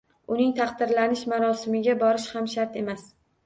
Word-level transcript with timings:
Uning 0.35 0.53
taqdirlash 0.59 1.21
marosimiga 1.35 1.97
borishi 2.03 2.35
ham 2.41 2.51
shart 2.59 2.85
emas. 2.87 3.09